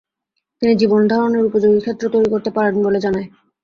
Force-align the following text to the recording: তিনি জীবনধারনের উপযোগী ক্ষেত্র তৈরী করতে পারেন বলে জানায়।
তিনি 0.61 0.73
জীবনধারনের 0.81 1.47
উপযোগী 1.49 1.79
ক্ষেত্র 1.81 2.03
তৈরী 2.13 2.29
করতে 2.31 2.49
পারেন 2.51 2.75
বলে 2.83 2.99
জানায়। 2.99 3.27